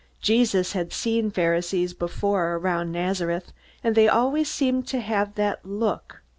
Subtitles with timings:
[0.19, 3.53] Jesus had seen Pharisees before, around Nazareth,
[3.83, 6.23] and they always seemed to have that look.